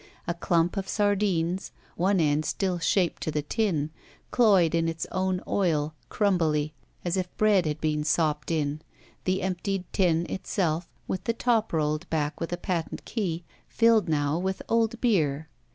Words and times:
A 0.25 0.33
dump 0.33 0.77
of 0.77 0.87
sar 0.89 1.15
dines, 1.15 1.71
one 1.95 2.19
end 2.19 2.43
still 2.43 2.79
shaped 2.79 3.21
to 3.21 3.29
the 3.29 3.43
tin, 3.43 3.91
cloyed 4.31 4.73
in 4.73 4.89
its 4.89 5.05
own 5.11 5.41
oil, 5.47 5.93
crumbily, 6.09 6.73
as 7.05 7.17
if 7.17 7.37
bread 7.37 7.67
had 7.67 7.79
been 7.79 8.03
sopped 8.03 8.49
in, 8.49 8.81
the 9.25 9.43
emptied 9.43 9.83
tin 9.93 10.25
itself, 10.27 10.89
with 11.07 11.25
the 11.25 11.33
top 11.33 11.71
rolled 11.71 12.09
back 12.09 12.39
with 12.39 12.51
a 12.51 12.57
patent 12.57 13.05
key, 13.05 13.43
filled 13.67 14.09
now 14.09 14.39
with 14.39 14.63
old 14.67 14.99
beer. 15.01 15.49